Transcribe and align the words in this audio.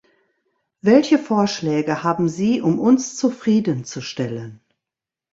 Welche 0.81 1.19
Vorschläge 1.19 2.01
haben 2.01 2.27
Sie, 2.27 2.59
um 2.59 2.79
uns 2.79 3.17
zufriedenzustellen? 3.17 4.59